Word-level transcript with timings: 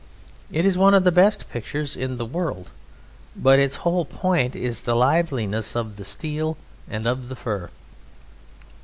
It 0.51 0.65
is 0.65 0.79
one 0.79 0.95
of 0.95 1.03
the 1.03 1.11
best 1.11 1.47
pictures 1.47 1.95
in 1.95 2.17
the 2.17 2.25
world; 2.25 2.71
but 3.35 3.59
its 3.59 3.75
whole 3.85 4.03
point 4.03 4.55
is 4.55 4.81
the 4.81 4.95
liveliness 4.95 5.75
of 5.75 5.95
the 5.95 6.03
steel 6.03 6.57
and 6.89 7.05
of 7.05 7.29
the 7.29 7.35
fur. 7.35 7.69